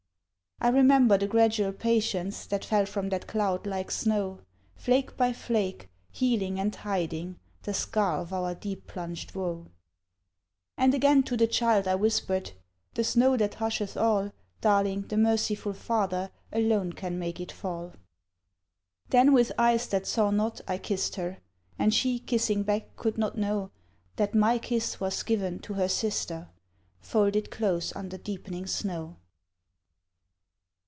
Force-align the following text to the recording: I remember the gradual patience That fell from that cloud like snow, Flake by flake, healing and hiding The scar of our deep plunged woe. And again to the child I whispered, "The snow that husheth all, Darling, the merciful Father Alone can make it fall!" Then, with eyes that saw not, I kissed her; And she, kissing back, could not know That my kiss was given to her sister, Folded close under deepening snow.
I 0.63 0.67
remember 0.67 1.17
the 1.17 1.25
gradual 1.25 1.71
patience 1.73 2.45
That 2.45 2.63
fell 2.65 2.85
from 2.85 3.09
that 3.09 3.25
cloud 3.25 3.65
like 3.65 3.89
snow, 3.89 4.41
Flake 4.75 5.17
by 5.17 5.33
flake, 5.33 5.89
healing 6.11 6.59
and 6.59 6.75
hiding 6.75 7.39
The 7.63 7.73
scar 7.73 8.19
of 8.19 8.31
our 8.31 8.53
deep 8.53 8.85
plunged 8.85 9.33
woe. 9.33 9.71
And 10.77 10.93
again 10.93 11.23
to 11.23 11.35
the 11.35 11.47
child 11.47 11.87
I 11.87 11.95
whispered, 11.95 12.51
"The 12.93 13.03
snow 13.03 13.37
that 13.37 13.55
husheth 13.55 13.97
all, 13.97 14.33
Darling, 14.61 15.07
the 15.07 15.17
merciful 15.17 15.73
Father 15.73 16.29
Alone 16.53 16.93
can 16.93 17.17
make 17.17 17.39
it 17.39 17.51
fall!" 17.51 17.93
Then, 19.09 19.33
with 19.33 19.51
eyes 19.57 19.87
that 19.87 20.05
saw 20.05 20.29
not, 20.29 20.61
I 20.67 20.77
kissed 20.77 21.15
her; 21.15 21.39
And 21.79 21.91
she, 21.91 22.19
kissing 22.19 22.61
back, 22.61 22.95
could 22.95 23.17
not 23.17 23.35
know 23.35 23.71
That 24.17 24.35
my 24.35 24.59
kiss 24.59 24.99
was 24.99 25.23
given 25.23 25.57
to 25.61 25.73
her 25.73 25.89
sister, 25.89 26.49
Folded 26.99 27.49
close 27.49 27.95
under 27.95 28.19
deepening 28.19 28.67
snow. 28.67 29.15